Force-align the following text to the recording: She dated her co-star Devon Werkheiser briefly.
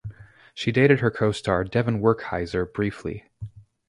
She 0.55 0.71
dated 0.71 1.01
her 1.01 1.11
co-star 1.11 1.63
Devon 1.63 2.01
Werkheiser 2.01 2.65
briefly. 2.65 3.25